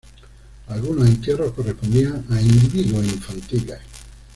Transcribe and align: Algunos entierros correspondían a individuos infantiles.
Algunos 0.67 1.07
entierros 1.07 1.51
correspondían 1.53 2.25
a 2.31 2.41
individuos 2.41 3.05
infantiles. 3.05 3.77